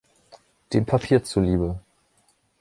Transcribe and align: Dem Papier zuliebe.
Dem 0.73 0.83
Papier 0.87 1.23
zuliebe. 1.23 1.79